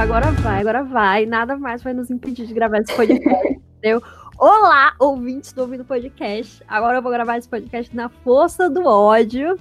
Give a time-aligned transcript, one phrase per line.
[0.00, 1.26] agora vai, agora vai.
[1.26, 4.02] Nada mais vai nos impedir de gravar esse podcast, entendeu?
[4.38, 6.64] Olá, ouvintes do Ouvindo Podcast.
[6.66, 9.58] Agora eu vou gravar esse podcast na força do ódio.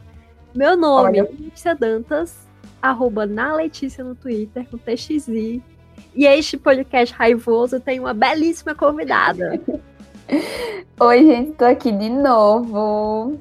[0.55, 2.47] Meu nome é Letícia Dantas,
[2.81, 5.61] arroba na Letícia no Twitter, com TXI.
[6.15, 9.59] E este podcast raivoso tem uma belíssima convidada.
[11.01, 13.37] Oi, gente, tô aqui de novo.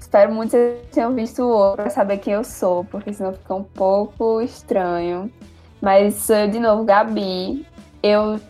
[0.00, 3.34] Espero muito que vocês tenham visto o outro para saber quem eu sou, porque senão
[3.34, 5.30] fica um pouco estranho.
[5.80, 7.66] Mas eu de novo, Gabi.
[8.02, 8.40] Eu,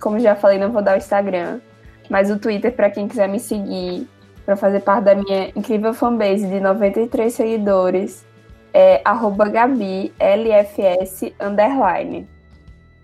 [0.00, 1.60] como já falei, não vou dar o Instagram,
[2.08, 4.08] mas o Twitter para quem quiser me seguir,
[4.44, 8.24] para fazer parte da minha incrível fanbase de 93 seguidores,
[8.72, 12.26] é arroba Gabi, LFS, underline.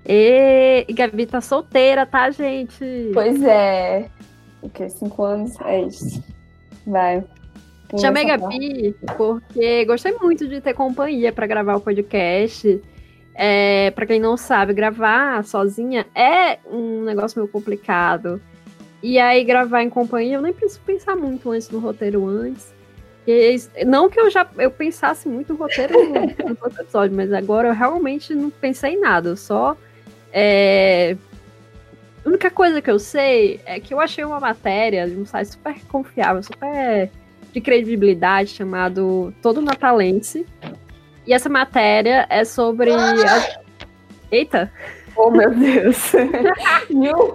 [0.06, 3.10] E, e Gabi tá solteira, tá, gente?
[3.12, 4.09] Pois é.
[4.62, 4.88] O que?
[4.88, 5.60] Cinco anos?
[5.60, 6.23] É isso.
[6.87, 7.23] Vai.
[8.01, 12.80] Chamei Gabi porque gostei muito de ter companhia para gravar o podcast.
[13.41, 18.43] É, para quem não sabe, gravar sozinha é um negócio meio complicado.
[19.01, 22.75] E aí, gravar em companhia, eu nem preciso pensar muito antes no roteiro antes.
[23.25, 27.69] E, não que eu já eu pensasse muito no roteiro no, no episódio, mas agora
[27.69, 29.29] eu realmente não pensei em nada.
[29.29, 29.77] Eu só.
[30.33, 31.16] É,
[32.25, 35.53] a única coisa que eu sei é que eu achei uma matéria de um site
[35.53, 37.09] super confiável, super
[37.53, 40.45] de credibilidade chamado Todo Natalense.
[41.29, 42.90] E essa matéria é sobre.
[42.90, 43.60] A...
[44.32, 44.73] Eita!
[45.15, 46.12] Oh, meu Deus!
[46.88, 47.35] Viu?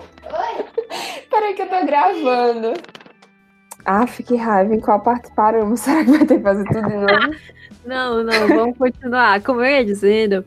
[1.30, 2.74] Peraí que eu tô gravando.
[3.86, 4.74] Ah, fique raiva.
[4.74, 5.82] Em qual parte paramos?
[5.86, 7.36] Será que vai ter que fazer tudo de novo?
[7.86, 9.44] não, não, vamos continuar.
[9.44, 10.44] Como eu ia dizendo,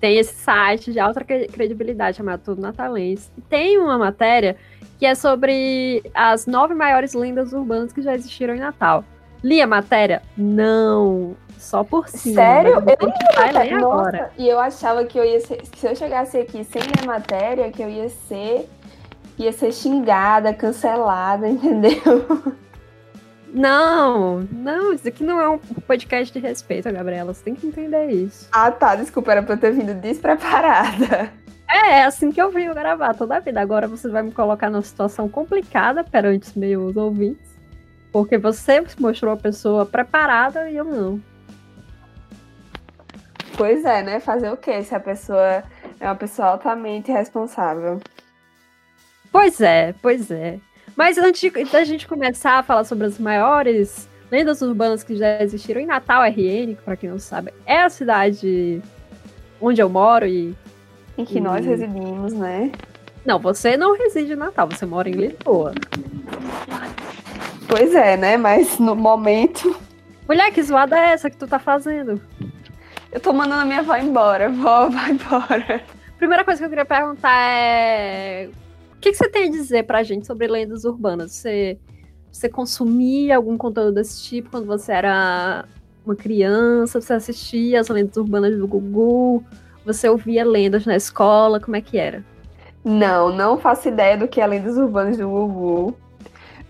[0.00, 3.32] tem esse site de alta credibilidade chamado Todo Natalense.
[3.36, 4.56] E tem uma matéria
[4.96, 9.04] que é sobre as nove maiores lendas urbanas que já existiram em Natal.
[9.42, 10.22] Li a matéria?
[10.36, 11.36] Não.
[11.58, 12.34] Só por cima.
[12.34, 12.72] Sério?
[12.74, 14.30] Eu li agora.
[14.38, 17.82] E eu achava que eu ia ser, se eu chegasse aqui sem ler matéria, que
[17.82, 18.68] eu ia ser
[19.42, 22.54] ia ser xingada, cancelada, entendeu?
[23.52, 27.34] Não, não, isso aqui não é um podcast de respeito, Gabriela.
[27.34, 28.48] Você tem que entender isso.
[28.52, 28.94] Ah, tá.
[28.94, 31.32] Desculpa, era pra eu ter vindo despreparada.
[31.68, 33.60] É, é assim que eu venho gravar toda a vida.
[33.60, 37.50] Agora você vai me colocar numa situação complicada perante meus ouvintes.
[38.12, 41.20] Porque você mostrou a pessoa preparada e eu não.
[43.56, 44.20] Pois é, né?
[44.20, 45.62] Fazer o quê se a pessoa
[46.00, 48.00] é uma pessoa altamente responsável?
[49.30, 50.58] Pois é, pois é.
[50.96, 55.80] Mas antes da gente começar a falar sobre as maiores lendas urbanas que já existiram
[55.80, 58.82] em Natal RN, para quem não sabe, é a cidade
[59.60, 60.54] onde eu moro e
[61.18, 62.72] em que nós residimos, né?
[63.24, 65.74] Não, você não reside em Natal, você mora em Lisboa.
[67.70, 68.36] Pois é, né?
[68.36, 69.76] Mas no momento.
[70.26, 72.20] Mulher, que zoada é essa que tu tá fazendo?
[73.12, 74.48] Eu tô mandando a minha avó embora.
[74.50, 75.80] Vó, vai embora.
[76.18, 78.50] Primeira coisa que eu queria perguntar é.
[78.92, 81.30] O que, que você tem a dizer pra gente sobre lendas urbanas?
[81.30, 81.78] Você,
[82.30, 85.64] você consumia algum conteúdo desse tipo quando você era
[86.04, 87.00] uma criança?
[87.00, 89.44] Você assistia as lendas urbanas do Gugu?
[89.86, 91.60] Você ouvia lendas na escola?
[91.60, 92.24] Como é que era?
[92.84, 95.96] Não, não faço ideia do que é lendas urbanas do Gugu.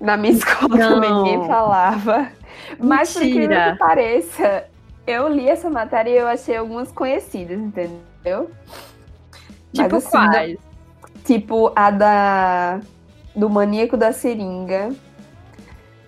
[0.01, 0.95] Na minha escola não.
[0.95, 2.29] também ninguém falava.
[2.79, 4.65] Mas por que pareça,
[5.07, 8.51] eu li essa matéria e eu achei algumas conhecidas, entendeu?
[9.73, 10.59] Tipo Mas, assim, quais?
[11.25, 12.81] tipo a da
[13.35, 14.91] do maníaco da seringa.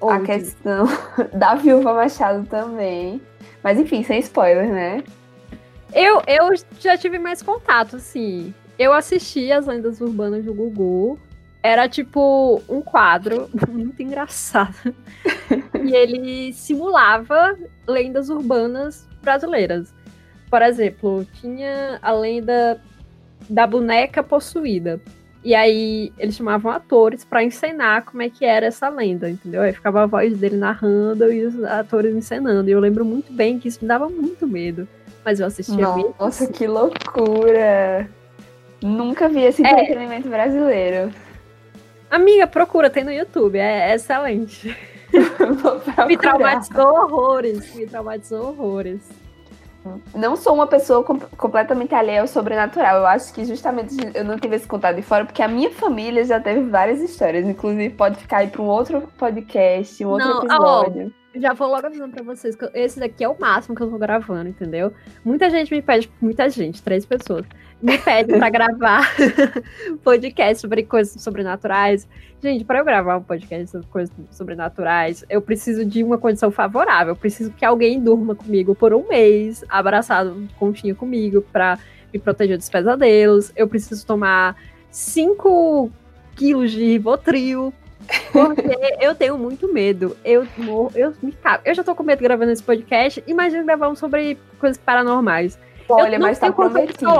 [0.01, 0.15] Onde?
[0.15, 0.87] A questão
[1.33, 3.23] da viúva Machado também.
[3.63, 5.05] Mas enfim, sem spoiler, né?
[5.95, 6.49] Eu, eu
[6.81, 8.53] já tive mais contato, assim.
[8.79, 11.19] Eu assisti as lendas urbanas do Gugu.
[11.62, 14.95] Era tipo um quadro muito engraçado.
[15.84, 17.56] e ele simulava
[17.87, 19.95] lendas urbanas brasileiras.
[20.50, 22.81] Por exemplo, tinha a lenda
[23.49, 25.00] da boneca possuída.
[25.45, 29.62] E aí eles chamavam atores para encenar como é que era essa lenda, entendeu?
[29.62, 32.69] Aí ficava a voz dele narrando e os atores encenando.
[32.69, 34.87] E eu lembro muito bem que isso me dava muito medo
[35.25, 38.09] mas eu assistia Nossa, Nossa, que loucura!
[38.82, 39.70] Nunca vi esse é.
[39.70, 41.12] entretenimento brasileiro.
[42.12, 44.76] Amiga, procura, tem no YouTube, é, é excelente.
[46.06, 49.00] me traumatizou horrores, me traumatizou horrores.
[50.14, 52.99] Não sou uma pessoa com, completamente alheia ao sobrenatural.
[52.99, 56.23] Eu acho que justamente eu não tive esse contato de fora, porque a minha família
[56.23, 57.47] já teve várias histórias.
[57.47, 61.14] Inclusive, pode ficar aí para um outro podcast, um outro não, episódio.
[61.35, 63.91] Oh, já vou logo avisando pra vocês que esse daqui é o máximo que eu
[63.91, 64.93] tô gravando, entendeu?
[65.25, 67.47] Muita gente me pede, muita gente, três pessoas,
[67.82, 69.12] me pede pra gravar
[70.05, 72.08] podcast sobre coisas sobrenaturais.
[72.40, 77.12] Gente, para eu gravar um podcast sobre coisas sobrenaturais, eu preciso de uma condição favorável.
[77.12, 81.79] Eu preciso que alguém durma comigo por um mês, abraçado, continha comigo, pra
[82.12, 84.56] me proteger dos pesadelos, eu preciso tomar
[84.90, 85.90] 5
[86.37, 87.73] quilos de Rivotril,
[88.32, 90.17] porque eu tenho muito medo.
[90.25, 91.62] Eu morro, eu me cago.
[91.64, 93.23] Eu já tô com medo gravando esse podcast.
[93.26, 95.58] Imagina gravar um sobre coisas paranormais.
[95.94, 97.11] Olha, mas tá prometido.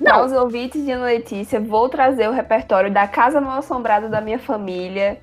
[0.00, 0.24] Não.
[0.24, 5.20] Os ouvintes de Letícia, vou trazer o repertório da Casa Mal Assombrada da minha família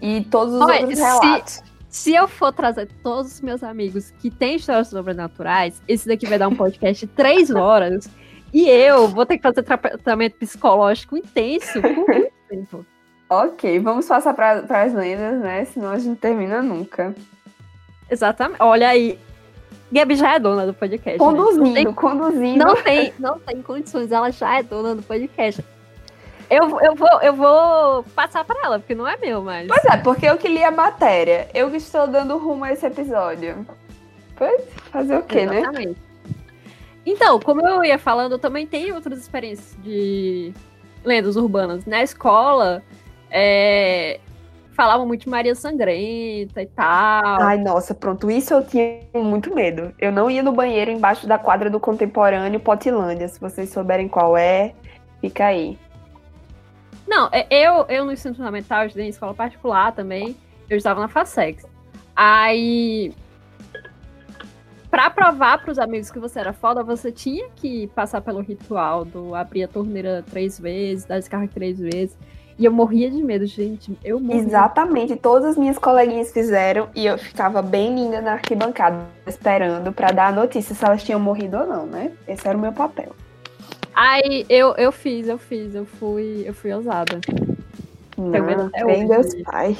[0.00, 1.52] e todos os Olha, outros relatos.
[1.88, 6.26] Se, se eu for trazer todos os meus amigos que têm histórias sobrenaturais, esse daqui
[6.26, 8.10] vai dar um podcast de três horas.
[8.52, 12.84] E eu vou ter que fazer tratamento psicológico intenso por muito tempo.
[13.28, 15.64] Ok, vamos passar para as lendas, né?
[15.64, 17.14] Senão a gente termina nunca.
[18.10, 18.60] Exatamente.
[18.60, 19.18] Olha aí.
[19.92, 21.18] Gabi já é dona do podcast.
[21.18, 21.68] Conduzindo, né?
[21.68, 22.64] não tem, conduzindo.
[22.64, 25.64] Não tem, não tem condições, ela já é dona do podcast.
[26.48, 29.68] Eu, eu, vou, eu vou passar para ela, porque não é meu mais.
[29.68, 31.48] Pois é, porque eu que li a matéria.
[31.54, 33.64] Eu que estou dando rumo a esse episódio.
[34.36, 35.60] Pois, fazer o quê, né?
[35.60, 35.88] Exatamente.
[35.88, 35.94] né?
[37.06, 40.52] Então, como eu ia falando, eu também tenho outras experiências de
[41.04, 41.86] lendas urbanas.
[41.86, 42.82] Na escola,
[43.30, 44.18] é,
[44.80, 47.42] falavam muito de Maria Sangrenta e tal.
[47.42, 49.94] Ai, nossa, pronto, isso eu tinha muito medo.
[49.98, 53.28] Eu não ia no banheiro embaixo da quadra do contemporâneo Potilândia.
[53.28, 54.72] Se vocês souberem qual é,
[55.20, 55.78] fica aí.
[57.06, 60.34] Não, é, eu, eu no ensino fundamental, eu estudei em escola particular também,
[60.70, 61.66] eu estava na FASEX.
[62.16, 63.12] Aí,
[64.90, 69.34] pra provar pros amigos que você era foda, você tinha que passar pelo ritual do
[69.34, 72.16] abrir a torneira três vezes, dar descarga três vezes.
[72.60, 73.96] E eu morria de medo, gente.
[74.04, 74.42] Eu morria.
[74.42, 75.16] Exatamente.
[75.16, 80.26] Todas as minhas coleguinhas fizeram e eu ficava bem linda na arquibancada, esperando para dar
[80.26, 82.12] a notícia se elas tinham morrido ou não, né?
[82.28, 83.16] Esse era o meu papel.
[83.94, 87.18] Aí eu, eu fiz, eu fiz, eu fui, eu fui ousada.
[88.18, 88.30] Não.
[89.08, 89.74] Deus pai.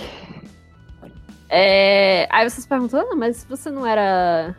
[1.50, 4.56] É, aí vocês perguntam, ah, mas você não era.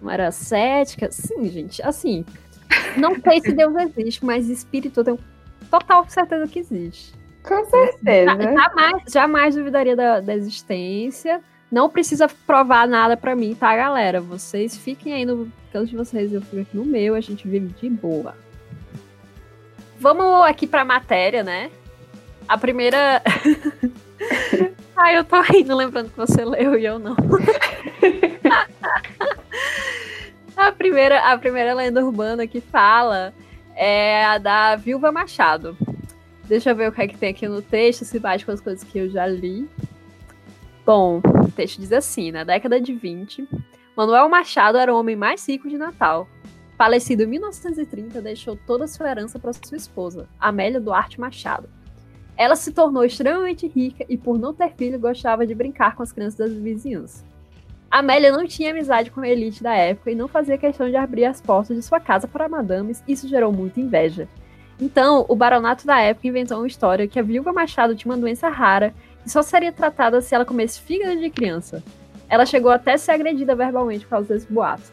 [0.00, 1.10] Não era cética?
[1.12, 1.82] Sim, gente.
[1.82, 2.24] Assim,
[2.96, 5.18] não sei se Deus existe, mas espírito eu tenho
[5.72, 7.14] total certeza que existe.
[7.42, 8.36] Com certeza.
[8.36, 11.40] Jamais, jamais duvidaria da, da existência.
[11.70, 14.20] Não precisa provar nada para mim, tá, galera?
[14.20, 17.68] Vocês fiquem aí no canto de vocês, eu fico aqui no meu, a gente vive
[17.68, 18.36] de boa.
[19.98, 21.70] Vamos aqui pra matéria, né?
[22.46, 23.22] A primeira.
[24.94, 27.16] Ai, eu tô rindo lembrando que você leu e eu não.
[30.54, 33.32] a, primeira, a primeira lenda urbana que fala
[33.84, 35.76] é a da Viúva Machado.
[36.44, 38.60] Deixa eu ver o que é que tem aqui no texto, se bate com as
[38.60, 39.68] coisas que eu já li.
[40.86, 43.48] Bom, o texto diz assim: na década de 20,
[43.96, 46.28] Manuel Machado era o homem mais rico de Natal.
[46.78, 51.68] Falecido em 1930, deixou toda a sua herança para sua esposa, Amélia Duarte Machado.
[52.36, 56.12] Ela se tornou extremamente rica e, por não ter filho, gostava de brincar com as
[56.12, 57.31] crianças das vizinhanças.
[57.92, 61.26] Amélia não tinha amizade com a elite da época e não fazia questão de abrir
[61.26, 64.26] as portas de sua casa para madames, isso gerou muita inveja.
[64.80, 68.48] Então, o baronato da época inventou uma história que a viúva Machado tinha uma doença
[68.48, 68.94] rara
[69.26, 71.82] e só seria tratada se ela comesse fígado de criança.
[72.30, 74.90] Ela chegou até a ser agredida verbalmente por causa desse boato.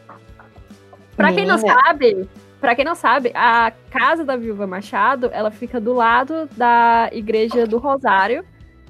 [1.16, 2.28] Pra quem não sabe,
[2.60, 7.66] para quem não sabe, a casa da viúva Machado, ela fica do lado da igreja
[7.66, 8.44] do Rosário,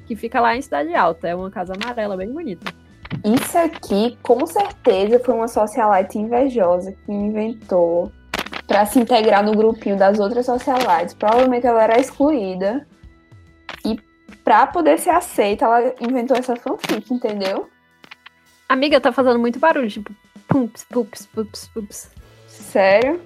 [0.05, 1.29] que fica lá em Cidade Alta.
[1.29, 2.80] É uma casa amarela bem bonita.
[3.25, 8.13] Isso aqui, com certeza, foi uma socialite invejosa que inventou
[8.67, 11.15] para se integrar no grupinho das outras socialites.
[11.15, 12.87] Provavelmente ela era excluída
[14.44, 17.69] pra poder ser aceita, ela inventou essa fanfic, entendeu?
[18.69, 20.13] Amiga, tá fazendo muito barulho, tipo,
[20.49, 22.11] pumps, pups, pups, pups.
[22.46, 23.20] Sério?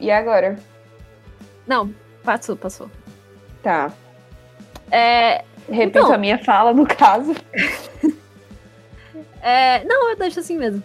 [0.00, 0.56] E agora?
[1.66, 2.90] Não, passou, passou.
[3.62, 3.92] Tá.
[4.90, 5.44] É.
[5.68, 6.12] Repito então...
[6.12, 7.34] a minha fala, no caso.
[9.42, 9.84] é...
[9.84, 10.82] Não, eu deixo assim mesmo.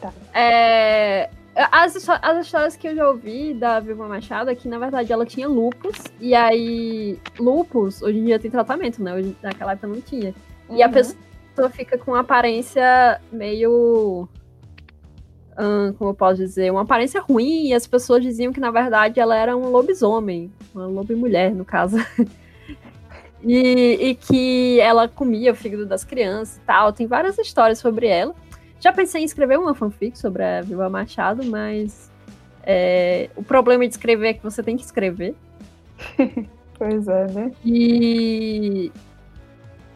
[0.00, 0.12] Tá.
[0.32, 1.30] É...
[1.70, 5.24] As, as histórias que eu já ouvi da Vilma Machado é que, na verdade, ela
[5.24, 5.96] tinha lupus.
[6.20, 9.14] E aí, lupus, hoje em dia tem tratamento, né?
[9.14, 10.34] Hoje, naquela época não tinha.
[10.68, 10.76] Uhum.
[10.76, 10.92] E a uhum.
[10.92, 14.28] pessoa fica com uma aparência meio.
[15.56, 16.72] Hum, como eu posso dizer?
[16.72, 17.68] Uma aparência ruim.
[17.68, 20.52] E as pessoas diziam que, na verdade, ela era um lobisomem.
[20.74, 21.96] Uma lobo-mulher, no caso.
[23.44, 26.92] e, e que ela comia o fígado das crianças e tal.
[26.92, 28.34] Tem várias histórias sobre ela.
[28.80, 32.10] Já pensei em escrever uma fanfic sobre a Viva Machado, mas
[32.62, 35.34] é, o problema de escrever é que você tem que escrever.
[36.78, 37.52] pois é, né?
[37.64, 38.90] E.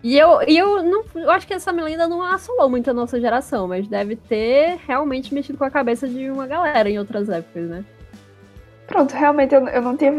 [0.01, 3.21] E eu, e eu não eu acho que essa lenda não assolou muito a nossa
[3.21, 7.69] geração, mas deve ter realmente mexido com a cabeça de uma galera em outras épocas,
[7.69, 7.85] né?
[8.87, 10.13] Pronto, realmente eu, eu não tinha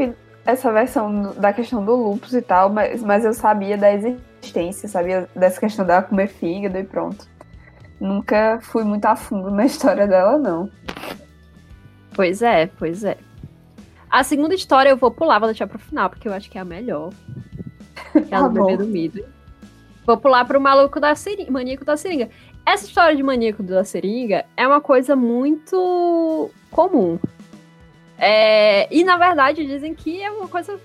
[0.49, 5.29] essa versão da questão do lupus e tal, mas, mas eu sabia da existência, sabia
[5.35, 7.27] dessa questão dela comer fígado e pronto.
[7.99, 10.69] Nunca fui muito a fundo na história dela, não.
[12.13, 13.17] Pois é, pois é.
[14.09, 16.61] A segunda história eu vou pular, vou deixar pro final, porque eu acho que é
[16.61, 17.11] a melhor.
[18.11, 18.83] Que é a Tá do bebê bom.
[18.83, 19.25] do Midway.
[20.05, 22.29] Vou pular pro maluco da seringa, maníaco da seringa.
[22.65, 27.19] Essa história de maníaco da seringa é uma coisa muito comum.
[28.19, 30.77] É, e na verdade dizem que é uma coisa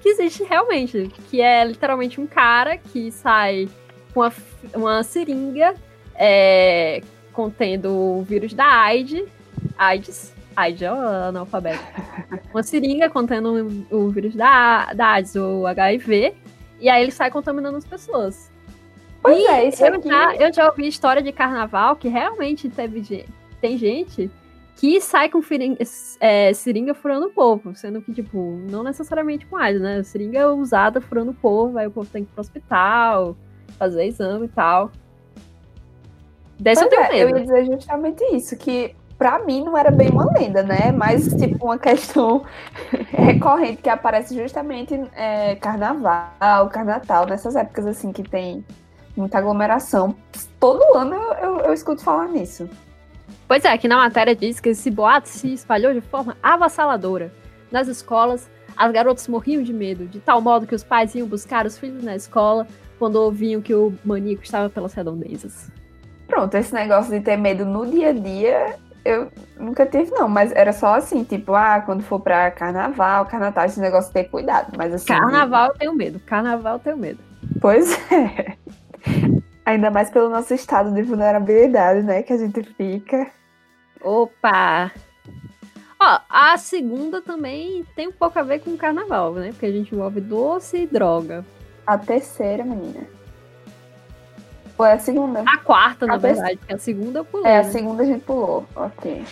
[0.00, 1.10] que existe realmente.
[1.30, 3.68] Que é literalmente um cara que sai
[4.12, 4.32] com uma,
[4.74, 5.74] uma seringa
[6.14, 7.00] é,
[7.32, 9.24] contendo o vírus da AIDS.
[9.78, 10.34] AIDS.
[10.54, 11.82] AIDS, ó, analfabeto.
[12.52, 16.34] Uma seringa contendo o, o vírus da, da AIDS, o HIV.
[16.78, 18.50] E aí ele sai contaminando as pessoas.
[19.22, 20.08] Pois E é, isso eu aqui.
[20.08, 23.24] já, eu já ouvi história de carnaval que realmente teve
[23.62, 24.30] tem gente
[24.76, 25.40] que sai com
[26.18, 30.02] é, seringa furando o povo, sendo que, tipo, não necessariamente com AIDS, né?
[30.02, 33.36] Seringa é usada furando o povo, aí o povo tem que ir pro hospital,
[33.78, 34.90] fazer exame e tal.
[36.58, 40.10] Dessa eu tenho é, eu ia dizer justamente isso, que pra mim não era bem
[40.10, 40.90] uma lenda, né?
[40.90, 42.44] Mas, tipo, uma questão
[43.10, 48.64] recorrente que aparece justamente é, carnaval, carnatal, nessas épocas assim que tem
[49.16, 50.14] muita aglomeração.
[50.58, 52.68] Todo ano eu, eu, eu escuto falar nisso.
[53.52, 57.30] Pois é, aqui na matéria diz que esse boato se espalhou de forma avassaladora.
[57.70, 61.66] Nas escolas, as garotas morriam de medo, de tal modo que os pais iam buscar
[61.66, 62.66] os filhos na escola
[62.98, 65.70] quando ouviam que o maníaco estava pelas redondezas.
[66.26, 69.30] Pronto, esse negócio de ter medo no dia a dia, eu
[69.60, 70.30] nunca tive, não.
[70.30, 74.72] Mas era só assim, tipo, ah, quando for pra carnaval, carnatal, esse negócio ter cuidado.
[74.78, 75.08] Mas assim.
[75.08, 77.18] Carnaval eu tenho medo, carnaval eu tenho medo.
[77.60, 78.56] Pois é.
[79.66, 82.22] Ainda mais pelo nosso estado de vulnerabilidade, né?
[82.22, 83.30] Que a gente fica.
[84.02, 84.92] Opa!
[86.00, 89.50] Ó, a segunda também tem um pouco a ver com carnaval, né?
[89.50, 91.44] Porque a gente envolve doce e droga.
[91.86, 93.06] A terceira, menina.
[94.76, 95.44] Ou é a segunda?
[95.46, 96.34] A quarta, na terceira.
[96.34, 97.52] verdade, porque a segunda eu pulei.
[97.52, 97.70] É, a né?
[97.70, 98.66] segunda a gente pulou.
[98.74, 99.24] Ok.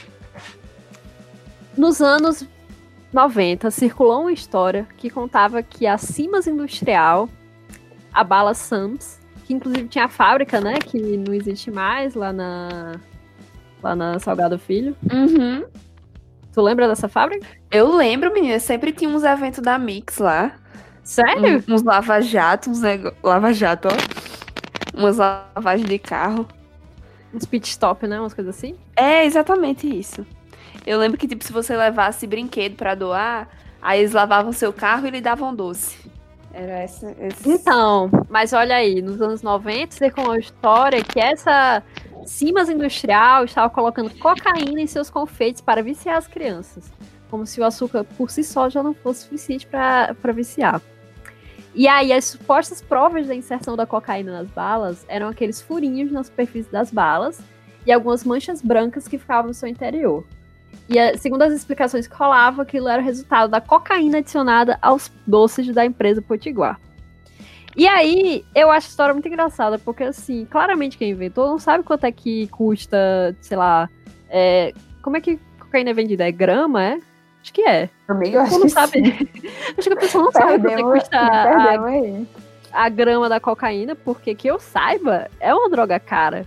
[1.77, 2.47] Nos anos
[3.13, 7.29] 90, circulou uma história que contava que a Simas Industrial,
[8.13, 13.01] a bala Sams, que inclusive tinha a fábrica, né, que não existe mais lá na
[13.83, 14.97] lá na Salgado Filho.
[15.13, 15.65] Uhum.
[16.53, 17.47] Tu lembra dessa fábrica?
[17.71, 20.53] Eu lembro, menina, sempre tinha uns eventos da Mix lá.
[21.03, 21.63] Sério?
[21.69, 23.13] Um- uns lava-jato, uns nego...
[23.23, 24.99] lava-jato, ó.
[24.99, 26.47] Umas lavagens de carro.
[27.33, 28.77] Uns pit stop, né, umas coisas assim?
[28.97, 30.27] É exatamente isso.
[30.85, 33.49] Eu lembro que, tipo, se você levasse brinquedo pra doar,
[33.81, 36.11] aí eles lavavam seu carro e lhe davam doce.
[36.53, 37.15] Era essa.
[37.21, 37.49] Esse...
[37.49, 41.83] Então, mas olha aí, nos anos 90 circulou a história que essa
[42.27, 46.91] Simas Industrial estava colocando cocaína em seus confeitos para viciar as crianças.
[47.31, 50.81] Como se o açúcar por si só já não fosse suficiente para viciar.
[51.75, 56.25] E aí, as supostas provas da inserção da cocaína nas balas eram aqueles furinhos na
[56.25, 57.41] superfície das balas
[57.87, 60.25] e algumas manchas brancas que ficavam no seu interior.
[60.89, 65.11] E eh, segundo as explicações que rolavam, aquilo era o resultado da cocaína adicionada aos
[65.25, 66.81] doces da empresa Potiguar.
[67.77, 71.85] E aí, eu acho a história muito engraçada, porque assim, claramente quem inventou não sabe
[71.85, 73.89] quanto é que custa, sei lá,
[74.29, 74.73] é,
[75.03, 76.27] como é que cocaína é vendida?
[76.27, 76.99] É grama, é?
[77.41, 77.89] Acho que é.
[78.09, 79.31] Amigo, eu acho não que sabe.
[79.79, 83.95] acho que a pessoa não sabe quanto é que custa a, a grama da cocaína,
[83.95, 86.47] porque que eu saiba, é uma droga cara.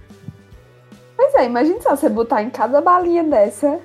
[1.15, 3.79] Pois é, imagina só você botar em cada balinha dessa.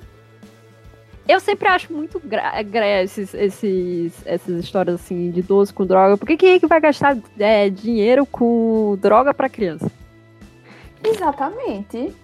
[1.28, 6.16] Eu sempre acho muito gra gra esses, esses, essas histórias assim de doce com droga.
[6.16, 9.92] Por que quem é que vai gastar é, dinheiro com droga pra criança?
[11.04, 12.16] Exatamente.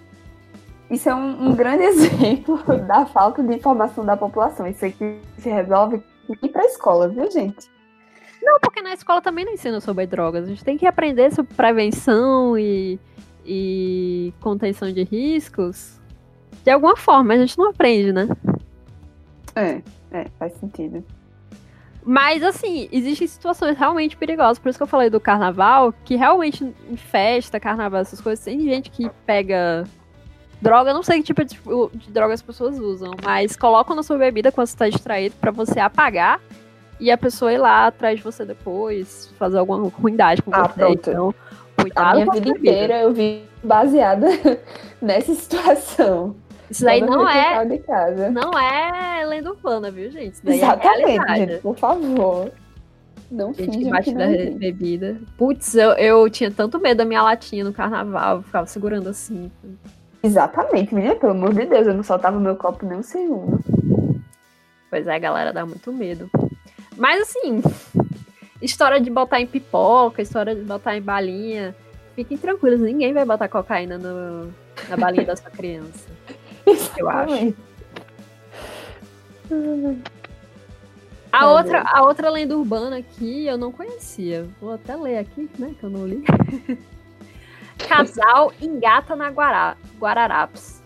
[0.91, 2.57] Isso é um, um grande exemplo
[2.87, 4.67] da falta de informação da população.
[4.67, 6.03] Isso aqui se resolve
[6.43, 7.69] ir pra escola, viu, gente?
[8.43, 10.45] Não, porque na escola também não ensina sobre drogas.
[10.45, 12.99] A gente tem que aprender sobre prevenção e,
[13.45, 16.01] e contenção de riscos
[16.63, 17.35] de alguma forma.
[17.35, 18.29] A gente não aprende, né?
[19.57, 19.81] É,
[20.11, 21.05] é, faz sentido.
[22.07, 24.59] Mas, assim, existem situações realmente perigosas.
[24.59, 28.61] Por isso que eu falei do carnaval, que realmente em festa, carnaval, essas coisas, tem
[28.61, 29.85] gente que pega
[30.61, 31.59] droga, eu não sei que tipo de,
[31.95, 35.51] de droga as pessoas usam, mas colocam na sua bebida quando você tá distraído pra
[35.51, 36.41] você apagar
[36.99, 40.75] e a pessoa ir lá atrás de você depois, fazer alguma ruindade com Ah, você.
[40.75, 41.11] pronto.
[41.11, 41.35] Então,
[41.97, 44.27] A minha vida inteira eu vi baseada
[45.03, 46.37] nessa situação.
[46.71, 47.65] Isso daí não é,
[48.33, 50.39] não é lenda urbana, viu, gente?
[50.47, 51.39] É Exatamente, realidade.
[51.53, 52.51] gente, por favor.
[53.31, 54.27] Não Gente que bate que da
[54.59, 55.17] bebida.
[55.37, 59.51] Putz, eu, eu tinha tanto medo da minha latinha no carnaval, eu ficava segurando assim.
[60.23, 63.59] Exatamente, menina, pelo amor de Deus, eu não soltava meu copo nem um segundo.
[64.89, 66.31] Pois é, a galera dá muito medo.
[66.97, 67.61] Mas assim,
[68.63, 71.75] história de botar em pipoca, história de botar em balinha.
[72.15, 74.53] Fiquem tranquilos, ninguém vai botar cocaína no-
[74.89, 76.09] na balinha da sua criança.
[76.97, 77.55] Eu acho.
[81.33, 84.47] A outra, a outra lenda urbana aqui eu não conhecia.
[84.61, 85.75] Vou até ler aqui, né?
[85.79, 86.23] Que eu não li.
[87.89, 90.83] Casal engata na Guará, Guararapes.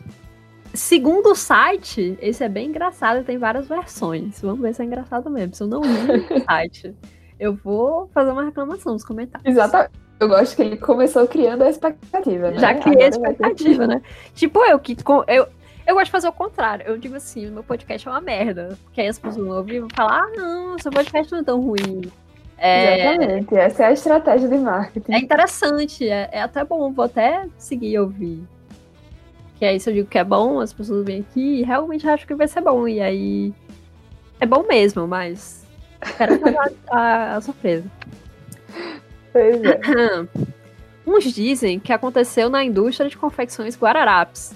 [0.72, 4.40] Segundo o site, esse é bem engraçado, tem várias versões.
[4.40, 5.54] Vamos ver se é engraçado mesmo.
[5.54, 6.94] Se eu não li o site,
[7.38, 9.50] eu vou fazer uma reclamação nos comentários.
[9.50, 9.92] Exatamente.
[10.20, 12.58] Eu gosto que ele começou criando a expectativa, né?
[12.58, 14.02] Já criei a expectativa, né?
[14.34, 14.96] Tipo, eu que.
[15.28, 15.46] Eu,
[15.88, 16.86] eu gosto de fazer o contrário.
[16.86, 18.78] Eu digo assim, meu podcast é uma merda.
[18.84, 21.42] Porque aí as pessoas vão ouvir e vão falar, ah, não, seu podcast não é
[21.42, 22.02] tão ruim.
[22.58, 23.14] É...
[23.14, 25.12] Exatamente, essa é a estratégia de marketing.
[25.12, 28.42] É interessante, é, é até bom, vou até seguir e ouvir.
[29.58, 32.26] Que aí se eu digo que é bom, as pessoas vêm aqui e realmente acham
[32.26, 32.86] que vai ser bom.
[32.86, 33.54] E aí
[34.38, 35.64] é bom mesmo, mas
[36.18, 36.58] quero fazer
[36.90, 37.90] a, a surpresa.
[39.32, 39.80] Pois é.
[41.06, 44.54] Uns dizem que aconteceu na indústria de confecções Guararapes.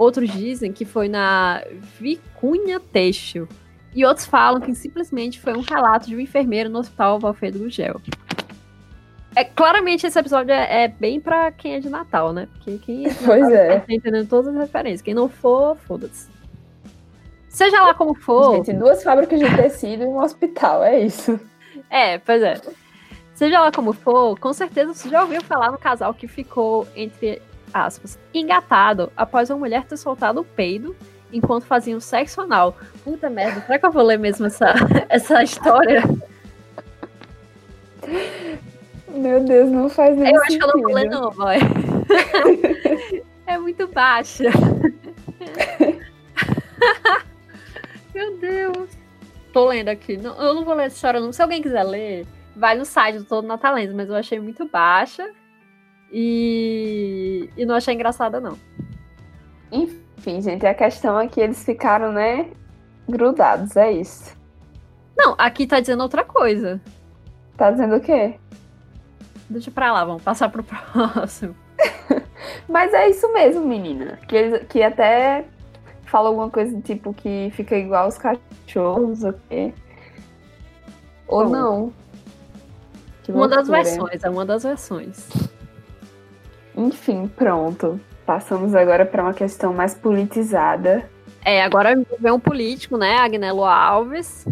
[0.00, 1.62] Outros dizem que foi na
[2.00, 3.46] Vicunha Têxtil.
[3.94, 8.00] E outros falam que simplesmente foi um relato de um enfermeiro no hospital Valfredo Gugel.
[9.36, 12.48] É, claramente esse episódio é, é, bem pra quem é de Natal, né?
[12.54, 13.80] Porque quem é Natal pois é.
[13.80, 15.02] tá entendendo todas as referências.
[15.02, 16.30] Quem não for, foda-se.
[17.50, 18.56] Seja lá como for.
[18.56, 21.38] Gente, duas fábricas de tecido e um hospital, é isso.
[21.90, 22.58] É, pois é.
[23.34, 27.42] Seja lá como for, com certeza você já ouviu falar no casal que ficou, entre
[27.72, 30.96] aspas, engatado após uma mulher ter soltado o peido
[31.32, 32.76] enquanto faziam sexo anal.
[33.04, 34.74] Puta merda, será que eu vou ler mesmo essa,
[35.08, 36.02] essa história?
[39.08, 40.64] Meu Deus, não faz nem Eu sentido.
[40.64, 41.56] acho que eu não vou ler não, boy.
[43.46, 44.44] é muito baixa.
[48.14, 48.88] Meu Deus.
[49.52, 50.14] Tô lendo aqui.
[50.14, 51.32] Eu não vou ler essa história não.
[51.32, 55.28] Se alguém quiser ler, vai no site do Todo Natalento, mas eu achei muito baixa.
[56.12, 58.56] E, e não achei engraçada, não.
[59.70, 62.50] Enfim, gente, a questão é que eles ficaram, né,
[63.08, 64.36] grudados, é isso.
[65.16, 66.80] Não, aqui tá dizendo outra coisa.
[67.56, 68.34] Tá dizendo o quê?
[69.48, 71.54] Deixa pra lá, vamos passar pro próximo.
[72.68, 74.18] Mas é isso mesmo, menina.
[74.26, 75.44] Que, eles, que até
[76.04, 79.72] fala alguma coisa tipo que fica igual os cachorros, o quê?
[81.28, 81.92] Ou não.
[83.22, 83.82] Que Uma das loucura.
[83.82, 85.28] versões, é uma das versões.
[86.76, 88.00] Enfim, pronto.
[88.24, 91.08] Passamos agora para uma questão mais politizada.
[91.44, 93.16] É, agora vem um político, né?
[93.16, 94.46] Agnello Alves.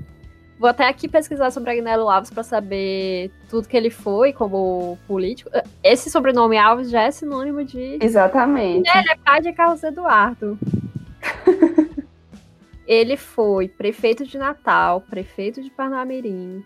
[0.58, 5.50] Vou até aqui pesquisar sobre Agnello Alves para saber tudo que ele foi como político.
[5.84, 7.98] Esse sobrenome Alves já é sinônimo de.
[8.00, 8.90] Exatamente.
[8.90, 10.58] Ele é pai de Carlos Eduardo.
[12.84, 16.64] ele foi prefeito de Natal, prefeito de Parnamirim,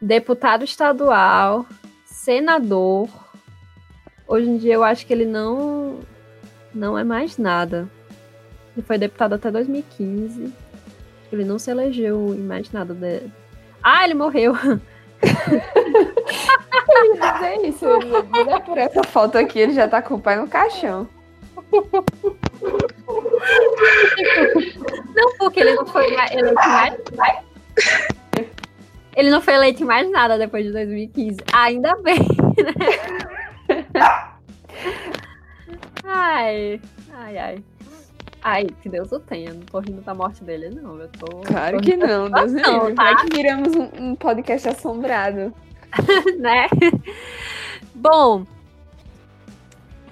[0.00, 1.66] deputado estadual,
[2.04, 3.08] senador.
[4.32, 6.00] Hoje em dia eu acho que ele não
[6.74, 7.86] não é mais nada.
[8.74, 10.50] Ele foi deputado até 2015.
[11.30, 12.94] Ele não se elegeu em mais nada.
[12.94, 13.30] De...
[13.82, 14.54] Ah, ele morreu.
[17.20, 17.84] Mas é isso.
[17.86, 21.06] Olha por essa foto aqui, ele já tá com o pai no caixão.
[25.14, 26.94] Não, porque ele não foi eleito mais.
[29.14, 31.36] Ele não foi eleito em mais nada depois de 2015.
[31.52, 33.41] Ainda bem, né?
[36.14, 36.80] Ai,
[37.14, 37.64] ai, ai.
[38.42, 39.54] Ai, que Deus o tenha.
[39.54, 40.98] Não tô rindo da morte dele, não.
[40.98, 41.40] Eu tô.
[41.40, 42.94] Claro tô que não, Deus situação, livre.
[42.94, 43.04] tá?
[43.04, 45.54] Vai que viramos um, um podcast assombrado.
[46.38, 46.66] né?
[47.94, 48.44] Bom,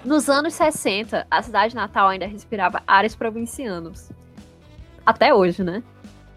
[0.03, 4.09] nos anos 60, a cidade natal ainda respirava ares provincianos.
[5.05, 5.83] Até hoje, né?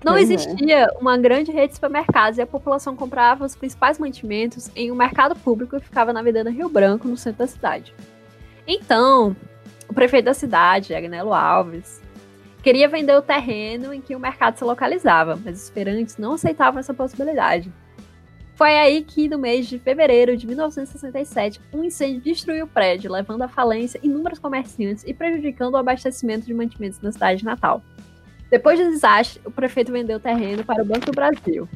[0.04, 0.20] Não é.
[0.20, 4.94] existia uma grande rede de supermercados e a população comprava os principais mantimentos em um
[4.94, 7.94] mercado público que ficava na Avenida Rio Branco, no centro da cidade.
[8.66, 9.34] Então,
[9.88, 12.02] o prefeito da cidade, Agnello Alves,
[12.62, 16.80] queria vender o terreno em que o mercado se localizava, mas os feirantes não aceitavam
[16.80, 17.72] essa possibilidade.
[18.54, 23.42] Foi aí que, no mês de fevereiro de 1967, um incêndio destruiu o prédio, levando
[23.42, 27.82] à falência inúmeros comerciantes e prejudicando o abastecimento de mantimentos na cidade de Natal.
[28.48, 31.68] Depois do desastre, o prefeito vendeu o terreno para o Banco do Brasil,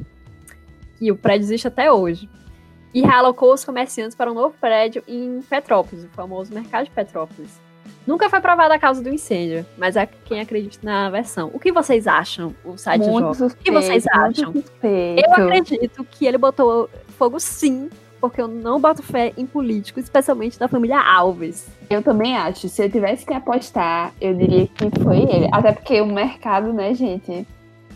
[1.01, 2.29] e o prédio existe até hoje,
[2.93, 7.59] e realocou os comerciantes para um novo prédio em Petrópolis, o famoso Mercado de Petrópolis.
[8.09, 11.51] Nunca foi provada a causa do incêndio, mas é quem acredita na versão.
[11.53, 13.33] O que vocês acham, o site muito joga?
[13.35, 14.51] suspeito, O que vocês acham?
[14.51, 15.21] suspeito.
[15.27, 17.87] Eu acredito que ele botou fogo sim,
[18.19, 21.67] porque eu não boto fé em político, especialmente da família Alves.
[21.87, 22.67] Eu também acho.
[22.67, 25.47] Se eu tivesse que apostar, eu diria que foi ele.
[25.51, 27.45] Até porque o mercado, né, gente,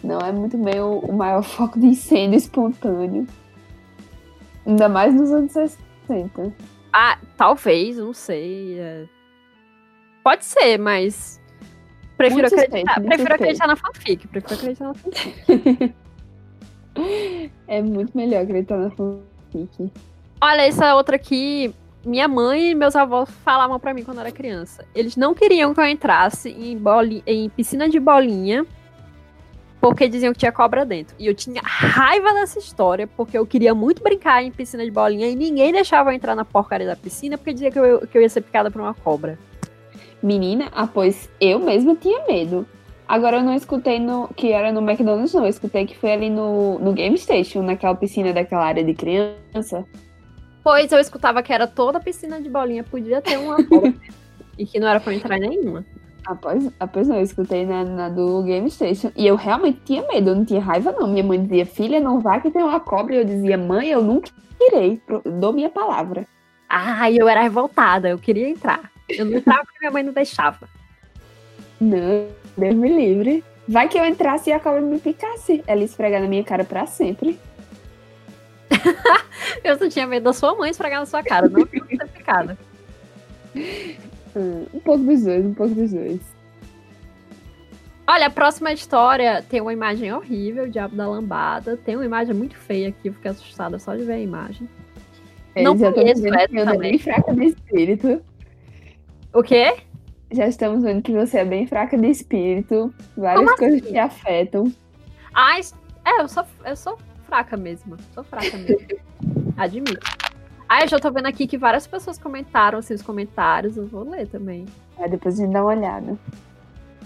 [0.04, 3.26] não é muito bem o, o maior foco de incêndio espontâneo.
[4.64, 6.54] Ainda mais nos anos 60.
[6.94, 8.78] Ah, talvez, não sei.
[8.80, 9.06] é.
[10.24, 11.42] Pode ser, mas
[12.18, 14.28] Prefiro, Muito acreditar, suspeito, prefiro acreditar na fanfic.
[14.28, 15.94] Prefiro acreditar na fanfic.
[17.68, 19.92] É muito melhor acreditar na fanfic.
[20.40, 21.74] Olha, essa outra aqui.
[22.06, 24.86] Minha mãe e meus avós falavam pra mim quando eu era criança.
[24.94, 28.66] Eles não queriam que eu entrasse em, boli- em piscina de bolinha
[29.80, 31.16] porque diziam que tinha cobra dentro.
[31.18, 35.28] E eu tinha raiva dessa história porque eu queria muito brincar em piscina de bolinha
[35.30, 38.22] e ninguém deixava eu entrar na porcaria da piscina porque dizia que eu, que eu
[38.22, 39.40] ia ser picada por uma cobra.
[40.24, 42.66] Menina, ah, pois eu mesma tinha medo.
[43.06, 45.44] Agora eu não escutei no, que era no McDonald's, não.
[45.44, 49.86] Eu escutei que foi ali no, no Game Station, naquela piscina daquela área de criança.
[50.64, 53.58] Pois eu escutava que era toda piscina de bolinha podia ter uma
[54.58, 55.86] e que não era pra entrar nenhuma.
[56.26, 59.12] Após, após não, eu escutei na, na do Game Station.
[59.18, 61.06] E eu realmente tinha medo, eu não tinha raiva, não.
[61.06, 63.16] Minha mãe dizia, filha, não vá que tem uma cobra.
[63.16, 64.32] E eu dizia, mãe, eu nunca
[64.62, 65.02] irei.
[65.38, 66.26] Dou minha palavra.
[66.70, 68.93] Ai, eu era revoltada, eu queria entrar.
[69.18, 70.68] Eu não entrava porque minha mãe não deixava.
[71.80, 73.44] Não, Deus me livre.
[73.68, 75.64] Vai que eu entrasse e a cobra me picasse.
[75.66, 77.40] Ela ia esfregar na minha cara pra sempre.
[79.64, 82.58] Eu só tinha medo da sua mãe esfregar na sua cara, não ser picada.
[84.36, 86.20] Hum, um pouco dos dois, um pouco dos dois.
[88.08, 91.78] Olha, a próxima história tem uma imagem horrível, o Diabo da Lambada.
[91.78, 94.68] Tem uma imagem muito feia aqui, eu fiquei assustada só de ver a imagem.
[95.56, 96.80] Não já estão conheço essa também.
[96.80, 98.22] bem fraca de espírito.
[99.34, 99.78] O quê?
[100.32, 102.94] Já estamos vendo que você é bem fraca de espírito.
[103.16, 103.92] Várias Como coisas assim?
[103.92, 104.74] te afetam.
[105.34, 107.98] Ah, es- é, eu sou, eu sou fraca mesmo.
[108.14, 108.88] Sou fraca mesmo.
[109.58, 110.00] Admito.
[110.68, 113.78] Ah, eu já tô vendo aqui que várias pessoas comentaram assim, os comentários.
[113.78, 114.66] Eu vou ler também.
[114.98, 116.18] Aí depois a gente dá uma olhada.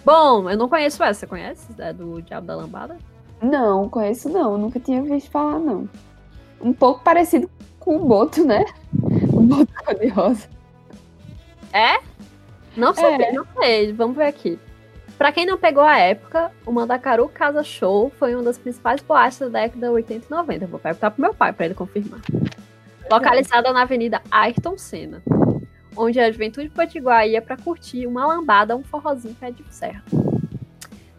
[0.06, 1.20] Bom, eu não conheço essa.
[1.22, 1.68] Você conhece?
[1.78, 2.98] É do Diabo da Lambada?
[3.42, 4.58] Não, conheço não.
[4.58, 5.88] Nunca tinha visto falar, não.
[6.62, 8.64] Um pouco parecido com o Boto, né?
[9.34, 10.48] O Boto cor-de-rosa.
[11.74, 12.00] É?
[12.78, 13.32] Não sei, É.
[13.32, 13.92] não sei.
[13.94, 14.60] Vamos ver aqui.
[15.18, 19.40] Pra quem não pegou a época, o Mandacaru Casa Show foi uma das principais boates
[19.40, 20.68] da década 80 e 90.
[20.68, 22.22] Vou perguntar pro meu pai pra ele confirmar.
[23.10, 25.24] Localizada na Avenida Ayrton Senna,
[25.96, 30.04] onde a juventude potiguar ia pra curtir uma lambada, um forrozinho pé de serra.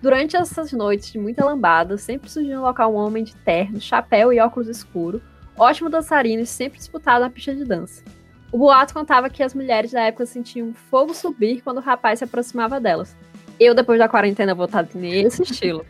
[0.00, 4.32] Durante essas noites de muita lambada, sempre surgia no local um homem de terno, chapéu
[4.32, 5.20] e óculos escuros,
[5.58, 8.04] ótimo dançarino e sempre disputado na pista de dança.
[8.50, 12.24] O boato contava que as mulheres da época sentiam fogo subir quando o rapaz se
[12.24, 13.16] aproximava delas.
[13.60, 15.84] Eu, depois da quarentena, vou estar nesse estilo.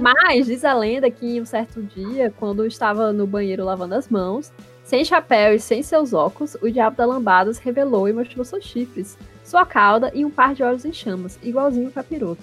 [0.00, 4.08] Mas diz a lenda que em um certo dia, quando estava no banheiro lavando as
[4.08, 4.52] mãos,
[4.84, 8.64] sem chapéu e sem seus óculos, o diabo da lambada se revelou e mostrou seus
[8.64, 12.42] chifres, sua cauda e um par de olhos em chamas, igualzinho o capiroto.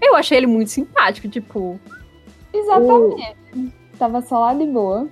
[0.00, 1.80] Eu achei ele muito simpático, tipo,
[2.54, 3.36] Exatamente.
[3.98, 5.08] Tava só lá de boa.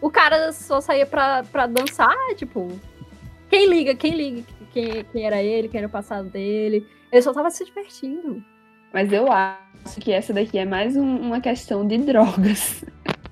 [0.00, 2.68] O cara só saía pra, pra dançar, tipo,
[3.48, 6.86] quem liga, quem liga quem, quem era ele, quem era o passado dele.
[7.12, 8.42] Ele só tava se divertindo.
[8.92, 12.84] Mas eu acho que essa daqui é mais um- uma questão de drogas.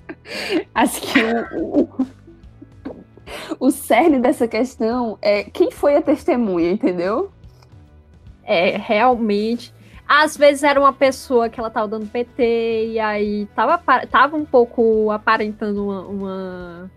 [0.75, 1.19] acho que
[1.55, 2.07] o, o,
[3.67, 7.31] o cerne dessa questão é quem foi a testemunha, entendeu?
[8.43, 9.73] É, realmente.
[10.11, 14.43] Às vezes era uma pessoa que ela tava dando PT e aí tava, tava um
[14.43, 16.91] pouco aparentando uma, uma,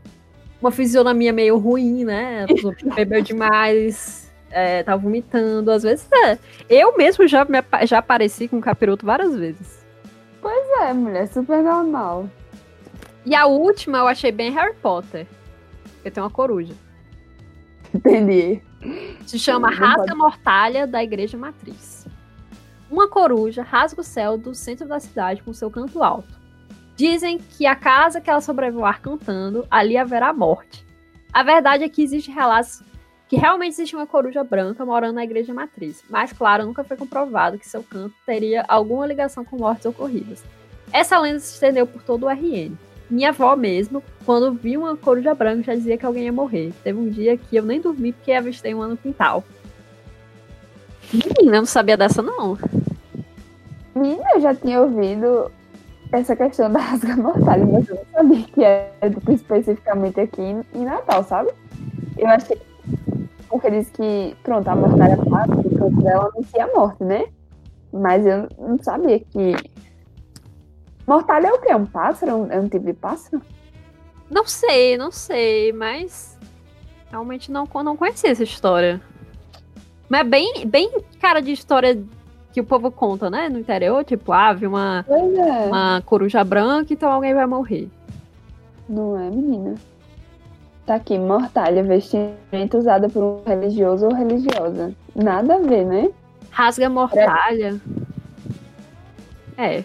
[0.63, 2.47] uma fisionomia meio ruim, né?
[2.97, 5.71] Bebeu demais, é, tava vomitando.
[5.71, 6.39] Às vezes é.
[6.71, 9.85] Eu mesmo já, me, já apareci com capiroto várias vezes.
[10.81, 12.31] É, mulher, super normal.
[13.27, 15.27] E a última eu achei bem Harry Potter.
[15.97, 16.73] Porque tem uma coruja.
[17.95, 18.63] Entendi.
[19.27, 22.07] Se chama Rasga pode- Mortalha da Igreja Matriz.
[22.93, 26.29] Uma coruja rasga o céu do centro da cidade com seu canto alto.
[26.95, 30.85] Dizem que a casa que ela sobrevoar cantando, ali haverá morte.
[31.33, 32.83] A verdade é que existe relatos
[33.29, 37.59] que realmente existe uma coruja branca morando na Igreja Matriz, mas, claro, nunca foi comprovado
[37.59, 40.45] que seu canto teria alguma ligação com mortes ocorridas.
[40.93, 42.77] Essa lenda se estendeu por todo o RN.
[43.09, 46.75] Minha avó mesmo, quando viu uma coruja branca, já dizia que alguém ia morrer.
[46.85, 49.43] Teve um dia que eu nem dormi porque avistei uma no quintal.
[51.11, 52.59] Menina, não sabia dessa, não.
[53.95, 55.51] Eu já tinha ouvido
[56.13, 60.85] essa questão da rasga mortalha, mas eu não sabia que era tipo, especificamente aqui em-
[60.85, 61.51] Natal, sabe?
[62.17, 62.61] Eu achei.
[63.49, 67.27] Porque diz que, pronto, a mortalha passa, o canto dela anuncia a morte, né?
[67.93, 69.55] Mas eu não sabia que.
[71.07, 71.75] Mortalha é o quê?
[71.75, 72.47] Um pássaro?
[72.51, 73.43] É um tipo de pássaro?
[74.31, 76.39] Não sei, não sei, mas
[77.11, 79.01] realmente não, não conhecia essa história.
[80.09, 82.03] Mas é bem, bem cara de história
[82.53, 83.49] que o povo conta, né?
[83.49, 85.67] No interior, tipo, ah, vi uma, é.
[85.67, 87.89] uma coruja branca, então alguém vai morrer.
[88.89, 89.75] Não é, menina?
[90.85, 94.93] Tá aqui, mortalha, vestimenta usada por um religioso ou religiosa.
[95.15, 96.11] Nada a ver, né?
[96.51, 97.81] Rasga mortalha.
[99.57, 99.85] É,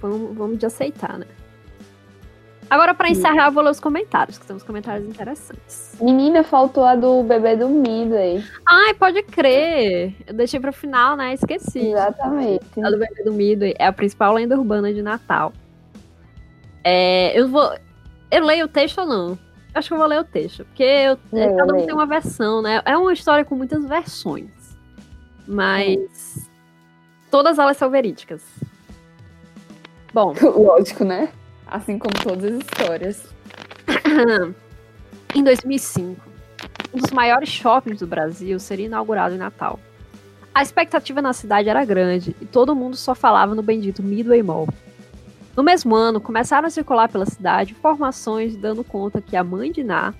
[0.00, 1.26] vamos, vamos de aceitar, né?
[2.68, 5.96] Agora, pra encerrar, eu vou ler os comentários, que são os comentários interessantes.
[6.00, 8.42] Menina, faltou a do bebê do Midway.
[8.66, 10.14] Ai, pode crer.
[10.26, 11.34] Eu deixei pro final, né?
[11.34, 11.90] Esqueci.
[11.90, 12.64] Exatamente.
[12.82, 15.52] A do bebê do Midway é a principal lenda urbana de Natal.
[16.82, 17.72] É, eu vou.
[18.30, 19.38] Eu leio o texto ou não?
[19.74, 20.64] Acho que eu vou ler o texto.
[20.64, 22.82] Porque eu, Leia, cada um tem uma versão, né?
[22.84, 24.50] É uma história com muitas versões.
[25.46, 26.48] Mas.
[27.30, 28.42] Todas elas são verídicas.
[30.12, 31.28] Bom, Lógico, né?
[31.76, 33.34] Assim como todas as histórias.
[35.34, 36.26] em 2005,
[36.94, 39.78] um dos maiores shoppings do Brasil seria inaugurado em Natal.
[40.54, 44.66] A expectativa na cidade era grande e todo mundo só falava no bendito Midway Mall.
[45.54, 49.84] No mesmo ano, começaram a circular pela cidade informações dando conta que a mãe de
[49.84, 50.14] Ná,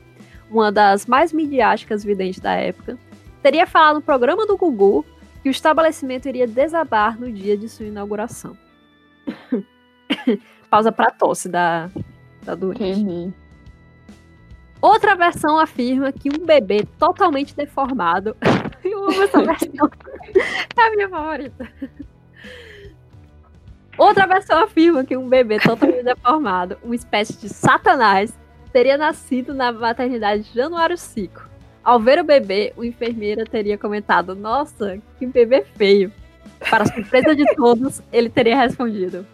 [0.51, 2.99] uma das mais midiáticas videntes da época,
[3.43, 5.07] teria falado no programa do Gugu
[5.43, 8.55] que o estabelecimento iria desabar no dia de sua inauguração.
[10.71, 11.91] Pausa pra tosse da,
[12.43, 13.33] da doente.
[14.81, 18.37] Outra versão afirma que um bebê totalmente deformado.
[18.85, 19.91] Eu amo essa versão.
[20.77, 21.69] É a minha favorita.
[23.99, 28.33] Outra versão afirma que um bebê totalmente deformado, uma espécie de satanás,
[28.73, 31.49] teria nascido na maternidade de Januário 5.
[31.83, 36.13] Ao ver o bebê, o enfermeira teria comentado: Nossa, que bebê feio.
[36.71, 39.27] Para surpresa de todos, ele teria respondido: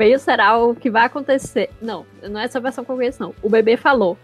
[0.00, 1.68] Feio será o que vai acontecer.
[1.78, 3.34] Não, não é essa versão que eu conheço, não.
[3.42, 4.16] O bebê falou: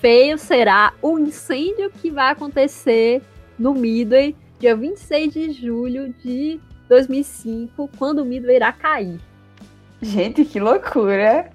[0.00, 3.20] feio será o incêndio que vai acontecer
[3.58, 9.20] no Midway, dia 26 de julho de 2005, quando o Midway irá cair.
[10.00, 11.50] Gente, que loucura.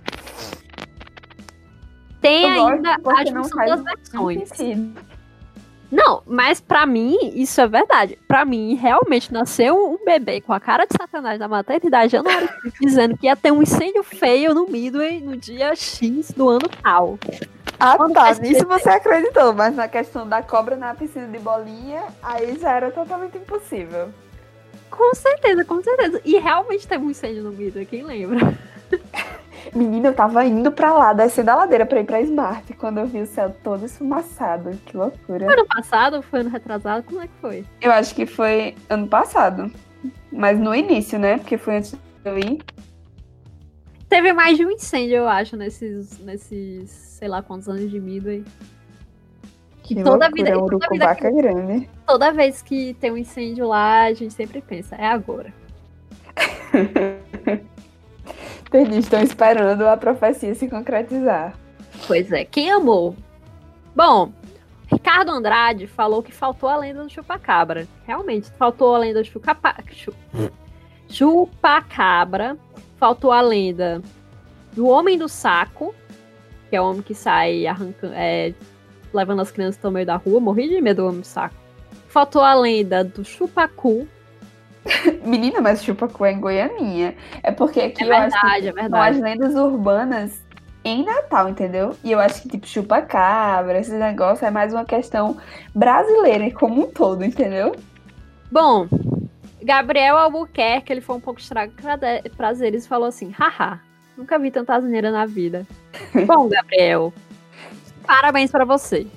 [2.21, 4.51] Tem Eu ainda a junção das versões.
[5.93, 8.17] Não, mas pra mim, isso é verdade.
[8.27, 12.49] Pra mim, realmente nasceu um bebê com a cara de satanás na maternidade de Januário,
[12.81, 17.19] dizendo que ia ter um incêndio feio no Midway no dia X do ano tal.
[17.79, 18.33] Ah, Quando tá.
[18.33, 22.89] Nisso você acreditou, mas na questão da cobra na piscina de bolinha, aí já era
[22.89, 24.09] totalmente impossível.
[24.89, 26.19] Com certeza, com certeza.
[26.25, 28.57] E realmente teve um incêndio no Midway, quem lembra?
[29.73, 33.07] Menina, eu tava indo pra lá, descendo a ladeira pra ir pra Smart, quando eu
[33.07, 34.71] vi o céu todo esfumaçado.
[34.85, 35.45] Que loucura.
[35.45, 37.03] Foi ano passado ou foi ano retrasado?
[37.03, 37.65] Como é que foi?
[37.81, 39.71] Eu acho que foi ano passado.
[40.31, 41.37] Mas no início, né?
[41.37, 42.61] Porque foi antes de eu ir.
[44.09, 48.43] Teve mais de um incêndio, eu acho, nesses, nesses sei lá quantos anos de Midway.
[49.81, 51.89] Que, Que toda loucura, vida, é e um toda, vida urucubaca grande.
[52.05, 55.51] toda vez que tem um incêndio lá, a gente sempre pensa, é agora.
[58.73, 61.53] Estão esperando a profecia se concretizar.
[62.07, 63.15] Pois é, quem amou?
[63.95, 64.31] Bom,
[64.87, 67.87] Ricardo Andrade falou que faltou a lenda do chupacabra.
[68.05, 69.75] Realmente, faltou a lenda do chucapa...
[69.91, 70.13] chu-
[71.07, 72.57] chupacabra,
[72.97, 74.01] faltou a lenda
[74.71, 75.93] do homem do saco,
[76.69, 78.53] que é o homem que sai arrancando, é,
[79.13, 80.39] levando as crianças ao meio da rua.
[80.39, 81.55] Morri de medo do homem do saco.
[82.07, 84.07] Faltou a lenda do chupacu.
[85.23, 87.15] Menina, mas chupacu é em Goianinha.
[87.41, 89.15] É porque aqui É eu acho que verdade, é são verdade.
[89.17, 90.43] as lendas urbanas
[90.83, 91.95] em Natal, entendeu?
[92.03, 95.37] E eu acho que, tipo, chupa-cabra, esses negócios é mais uma questão
[95.73, 97.73] brasileira como um todo, entendeu?
[98.51, 98.87] Bom,
[99.63, 101.71] Gabriel Albuquerque, ele foi um pouco estrago
[102.35, 103.79] prazeres e falou assim: haha,
[104.17, 105.65] nunca vi tanta asneira na vida.
[106.27, 107.13] Bom, Gabriel,
[108.05, 109.07] parabéns pra você.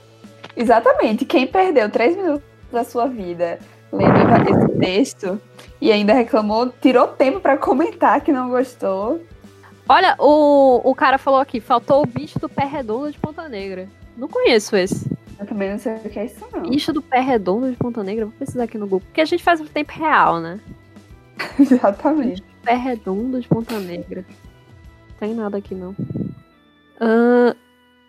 [0.56, 1.24] Exatamente.
[1.24, 3.58] Quem perdeu três minutos da sua vida
[3.92, 5.40] lendo esse texto
[5.80, 9.20] e ainda reclamou, tirou tempo pra comentar que não gostou.
[9.88, 13.88] Olha, o, o cara falou aqui: faltou o bicho do pé redondo de Ponta Negra.
[14.16, 15.10] Não conheço esse.
[15.38, 16.62] Eu também não sei o que é isso, não.
[16.62, 19.02] Bicho do pé redondo de Ponta Negra, vou pesquisar aqui no Google.
[19.06, 20.58] Porque a gente faz no tempo real, né?
[21.60, 22.42] Exatamente.
[22.62, 24.24] Pé redondo de Ponta Negra.
[25.08, 25.94] Não tem nada aqui, não.
[27.00, 27.54] Ah,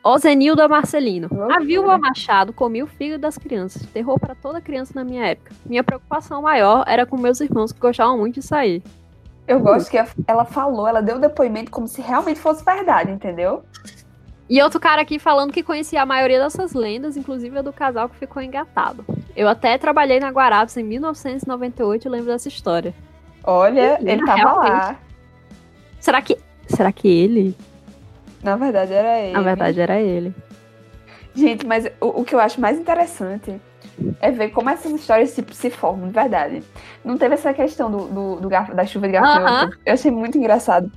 [0.08, 1.28] Ozenilda Marcelino.
[1.30, 1.58] Loucura.
[1.58, 3.86] A viúva Machado comia o fígado das crianças.
[3.88, 5.52] Terror para toda criança na minha época.
[5.66, 8.82] Minha preocupação maior era com meus irmãos que gostavam muito de sair.
[9.46, 13.64] Eu gosto que ela falou, ela deu o depoimento como se realmente fosse verdade, entendeu?
[14.50, 18.08] E outro cara aqui falando que conhecia a maioria dessas lendas, inclusive a do casal
[18.08, 19.06] que ficou engatado.
[19.36, 22.94] Eu até trabalhei na Guarapes em 1998 e lembro dessa história.
[23.44, 24.70] Olha, Menina, ele tava realmente.
[24.72, 24.96] lá.
[26.00, 26.38] Será que.
[26.68, 27.56] Será que ele?
[28.44, 29.34] Na verdade, era ele.
[29.34, 30.34] Na verdade, era ele.
[31.34, 33.60] Gente, mas o, o que eu acho mais interessante
[34.20, 36.64] é ver como essas histórias tipo, se formam, de verdade.
[37.04, 39.48] Não teve essa questão do, do, do garfo- da chuva de gafanhoto.
[39.66, 39.70] Aham.
[39.86, 40.92] Eu achei muito engraçado.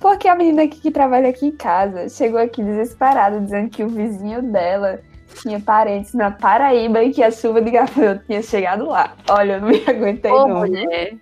[0.00, 3.88] Porque a menina aqui que trabalha aqui em casa chegou aqui desesperada, dizendo que o
[3.88, 5.00] vizinho dela
[5.42, 9.14] tinha parentes na Paraíba e que a chuva de gafanhoto tinha chegado lá.
[9.28, 10.60] Olha, eu não me aguentei Ô, não.
[10.60, 11.14] mulher.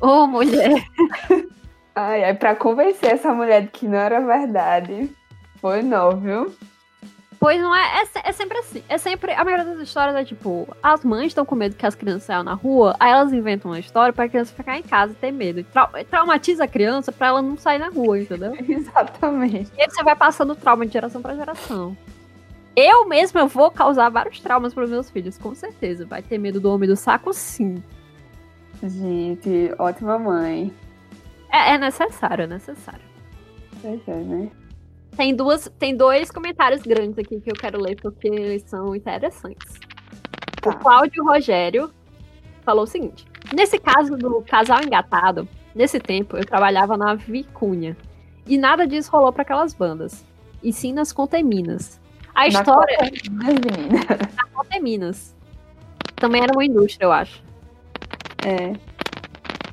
[0.00, 0.82] Ô, mulher.
[1.94, 5.10] Ai, ai, pra convencer essa mulher de que não era verdade,
[5.60, 6.52] foi não, viu?
[7.38, 8.82] Pois não é, é, é sempre assim.
[8.88, 9.32] É sempre.
[9.32, 12.42] A maioria das histórias é tipo, as mães estão com medo que as crianças saiam
[12.42, 15.60] na rua, aí elas inventam uma história pra criança ficar em casa e ter medo.
[15.60, 18.54] E trau- traumatiza a criança pra ela não sair na rua, entendeu?
[18.66, 19.70] Exatamente.
[19.76, 21.94] E aí você vai passando trauma de geração pra geração.
[22.74, 26.06] Eu mesma eu vou causar vários traumas pros meus filhos, com certeza.
[26.06, 27.82] Vai ter medo do homem do saco, sim.
[28.82, 30.72] Gente, ótima mãe.
[31.54, 33.04] É, é necessário, é necessário.
[33.80, 34.50] Pois é, né?
[35.16, 39.78] Tem duas, tem dois comentários grandes aqui que eu quero ler porque eles são interessantes.
[40.60, 40.70] Tá.
[40.70, 41.92] O Cláudio Rogério
[42.64, 47.96] falou o seguinte: Nesse caso do casal engatado, nesse tempo eu trabalhava na Vicunha.
[48.48, 50.24] E nada disso rolou para aquelas bandas.
[50.60, 52.00] E sim nas Conteminas.
[52.34, 52.98] A Na história
[53.30, 54.06] meninas.
[54.34, 55.36] das Conteminas.
[56.16, 57.40] Também era uma indústria, eu acho.
[58.44, 58.72] É.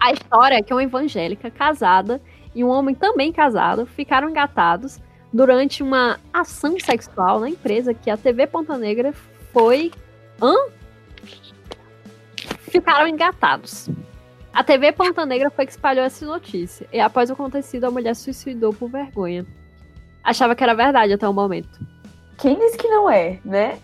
[0.02, 2.20] A história é que uma evangélica casada
[2.56, 5.00] e um homem também casado ficaram engatados
[5.32, 9.14] durante uma ação sexual na empresa que a TV Ponta Negra
[9.54, 9.92] foi.
[10.42, 10.56] Hã?
[12.62, 13.90] Ficaram engatados.
[14.52, 16.88] A TV Ponta Negra foi que espalhou essa notícia.
[16.92, 19.46] E após o acontecido, a mulher suicidou por vergonha.
[20.24, 21.80] Achava que era verdade até o momento.
[22.40, 23.78] Quem disse que não é, né?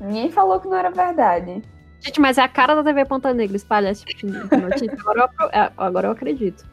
[0.00, 1.62] Ninguém falou que não era verdade.
[2.00, 4.92] Gente, mas é a cara da TV Ponta Negra espalhar esse tipo de notícia.
[4.92, 6.64] Agora eu, é, agora eu acredito.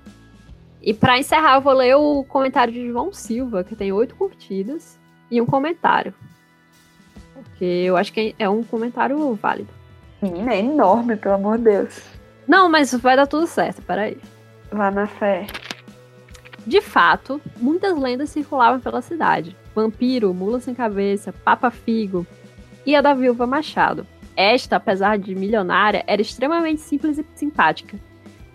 [0.81, 4.99] E pra encerrar, eu vou ler o comentário de João Silva, que tem oito curtidas
[5.31, 6.13] e um comentário.
[7.33, 9.69] Porque eu acho que é um comentário válido.
[10.21, 12.01] Menina, é enorme, pelo amor de Deus.
[12.47, 14.17] Não, mas vai dar tudo certo, peraí.
[14.71, 15.47] Vá na fé.
[16.65, 19.55] De fato, muitas lendas circulavam pela cidade.
[19.73, 22.25] Vampiro, mula sem cabeça, Papa Figo
[22.85, 24.05] e a da Viúva Machado.
[24.35, 27.97] Esta, apesar de milionária, era extremamente simples e simpática.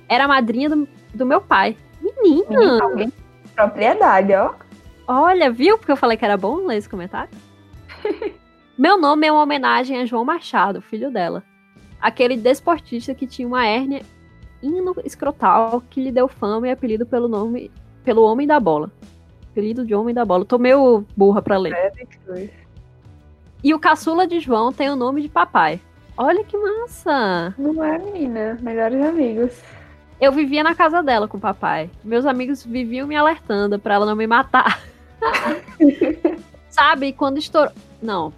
[0.08, 1.76] Era a madrinha do, do meu pai.
[2.00, 2.82] Menina!
[2.82, 3.12] Alguém
[3.54, 4.54] propriedade, ó.
[5.06, 5.76] Olha, viu?
[5.76, 7.30] Porque eu falei que era bom ler esse comentário.
[8.78, 11.42] Meu nome é uma homenagem a João Machado, filho dela.
[12.00, 14.02] Aquele desportista que tinha uma hérnia
[15.04, 17.70] escrotal que lhe deu fama e apelido pelo nome
[18.02, 18.90] pelo Homem da Bola.
[19.50, 20.44] Apelido de Homem da Bola.
[20.44, 21.92] Tô meio burra pra ler.
[23.62, 25.80] E o caçula de João tem o nome de papai.
[26.16, 27.54] Olha que massa!
[27.58, 28.58] Não é, menina.
[28.60, 29.58] Melhores amigos.
[30.20, 31.90] Eu vivia na casa dela com o papai.
[32.04, 34.80] Meus amigos viviam me alertando pra ela não me matar.
[36.68, 37.72] Sabe, quando estourou.
[38.02, 38.32] Não.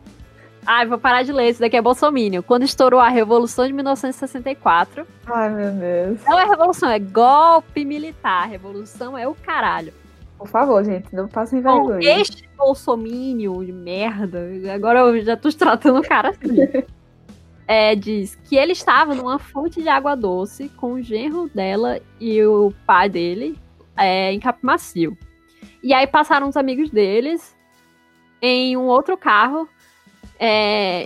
[0.64, 2.42] Ai, vou parar de ler, isso daqui é Bolsonaro.
[2.44, 5.06] Quando estourou a Revolução de 1964.
[5.26, 6.20] Ai, meu Deus.
[6.24, 8.48] Não é revolução, é golpe militar.
[8.48, 9.92] Revolução é o caralho.
[10.42, 12.20] Por favor, gente, não passem Bom, vergonha.
[12.20, 14.40] este bolsomínio de merda,
[14.74, 16.48] agora eu já tô tratando o cara assim.
[17.64, 22.42] É, diz que ele estava numa fonte de água doce com o genro dela e
[22.44, 23.56] o pai dele
[23.96, 25.16] é, em Capimacio.
[25.82, 27.56] E aí passaram os amigos deles
[28.42, 29.68] em um outro carro
[30.38, 31.04] é,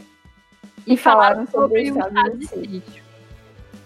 [0.87, 3.05] e, E falaram sobre sobre o estado estado do de sítio.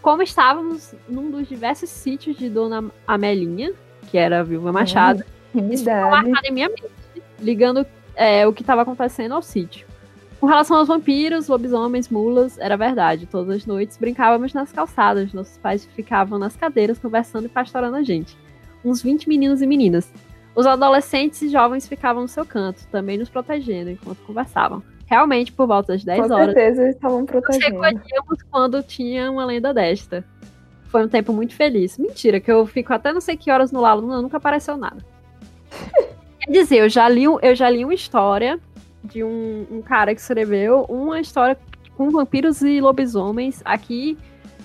[0.01, 3.75] Como estávamos num dos diversos sítios de Dona Amelinha,
[4.11, 6.11] que era a viúva Machado, isso ficou Intimidade.
[6.11, 6.85] marcado em minha mente,
[7.39, 9.87] ligando é, o que estava acontecendo ao sítio.
[10.41, 13.27] Com relação aos vampiros, lobisomens, mulas, era verdade.
[13.27, 15.35] Todas as noites brincávamos nas calçadas.
[15.35, 18.37] Nossos pais ficavam nas cadeiras conversando e pastorando a gente.
[18.83, 20.11] Uns 20 meninos e meninas.
[20.55, 24.83] Os adolescentes e jovens ficavam no seu canto, também nos protegendo enquanto conversavam.
[25.07, 27.81] Realmente, por volta das 10 Com horas, certeza eles estavam nos protegendo.
[27.81, 30.25] recolhíamos quando tinha uma lenda desta.
[30.85, 31.99] Foi um tempo muito feliz.
[31.99, 35.05] Mentira, que eu fico até não sei que horas no Lalo, não, nunca apareceu nada.
[36.41, 38.59] Quer dizer, eu já li, eu já li uma história
[39.05, 41.57] de um, um cara que escreveu uma história
[41.97, 44.17] com vampiros e lobisomens aqui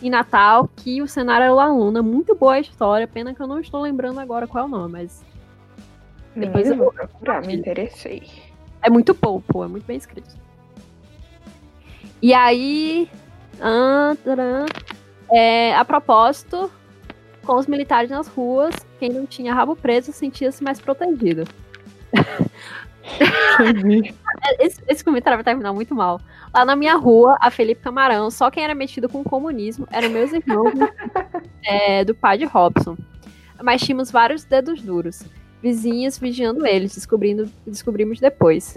[0.02, 2.02] em Natal, que o cenário era La Luna.
[2.02, 4.92] Muito boa a história, pena que eu não estou lembrando agora qual é o nome,
[4.94, 5.24] mas
[6.36, 8.24] depois eu vou procurar, me interessei.
[8.82, 10.36] é muito bom, pô, é muito bem escrito.
[12.22, 13.10] E aí.
[13.62, 14.66] ah, tcharam,
[15.32, 16.70] é, a propósito,
[17.46, 18.76] com os militares nas ruas,
[19.06, 21.44] quem não tinha rabo preso sentia-se mais protegido.
[24.60, 26.20] Esse, esse comentário vai terminar muito mal.
[26.52, 30.10] Lá na minha rua, a Felipe Camarão, só quem era metido com o comunismo eram
[30.10, 30.74] meus irmãos
[31.64, 32.98] é, do pai de Robson.
[33.62, 35.24] Mas tínhamos vários dedos duros.
[35.62, 38.76] Vizinhas vigiando eles, descobrindo, descobrimos depois.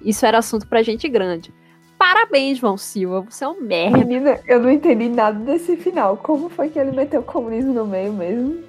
[0.00, 1.52] Isso era assunto pra gente grande.
[1.98, 3.98] Parabéns, João Silva, você é um merda.
[3.98, 6.16] Menina, eu não entendi nada desse final.
[6.16, 8.67] Como foi que ele meteu o comunismo no meio mesmo?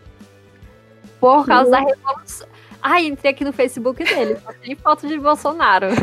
[1.20, 2.48] Por causa da revolução.
[2.82, 5.88] Ai, entrei aqui no Facebook dele, só tem foto de Bolsonaro.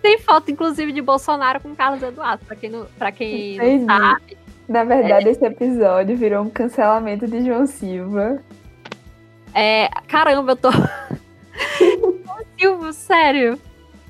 [0.00, 4.38] tem foto, inclusive, de Bolsonaro com Carlos Eduardo, pra quem não, pra quem não sabe.
[4.66, 5.30] Na verdade, é...
[5.30, 8.42] esse episódio virou um cancelamento de João Silva.
[9.54, 10.70] É, caramba, eu tô.
[11.78, 13.60] João Silva, sério.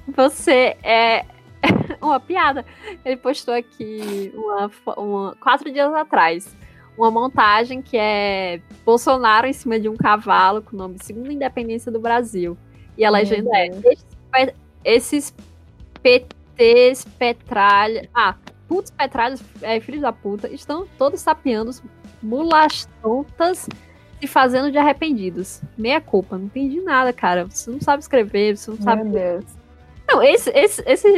[0.08, 1.24] Você é
[2.00, 2.64] uma piada.
[3.04, 6.54] Ele postou aqui uma, uma, quatro dias atrás
[6.96, 11.92] uma montagem que é Bolsonaro em cima de um cavalo com o nome Segunda Independência
[11.92, 12.56] do Brasil.
[12.96, 15.34] E a legenda é esses, esses
[16.02, 18.08] PTs, petralha.
[18.14, 18.34] Ah,
[18.66, 21.70] putos petralhas, é, filhos da puta, estão todos sapeando
[22.22, 23.68] mulas tontas
[24.20, 25.60] se fazendo de arrependidos.
[25.76, 27.44] Meia culpa, não entendi nada, cara.
[27.44, 29.04] Você não sabe escrever, você não sabe.
[29.04, 29.44] Meu Deus.
[30.08, 31.08] Não, esse, esse, esse,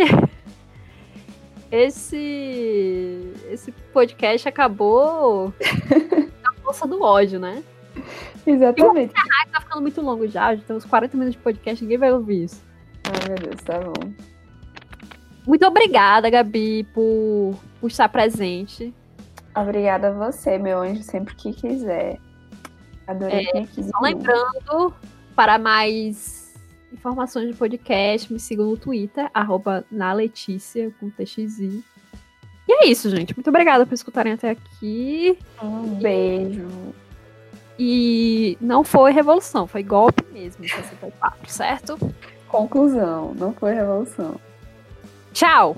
[1.71, 5.53] esse, esse podcast acabou
[6.43, 7.63] na força do ódio, né?
[8.47, 9.13] Exatamente.
[9.13, 12.13] E tá ficando muito longo já, já tem uns 40 minutos de podcast, ninguém vai
[12.13, 12.63] ouvir isso.
[13.05, 14.13] Ai, meu Deus, tá bom.
[15.47, 18.95] Muito obrigada, Gabi, por, por estar presente.
[19.55, 22.19] Obrigada a você, meu anjo, sempre que quiser.
[23.07, 23.65] Adorei é.
[23.67, 24.95] Só lembrando,
[25.35, 26.38] para mais
[26.93, 31.85] informações de podcast, me sigam no Twitter, arroba na Letícia, com TXI.
[32.69, 33.35] E é isso, gente.
[33.35, 35.39] Muito obrigada por escutarem até aqui.
[35.63, 36.69] Um beijo.
[37.79, 41.99] E não foi revolução, foi golpe mesmo em 64, certo?
[42.49, 44.41] Conclusão, não foi revolução.
[45.33, 45.77] Tchau!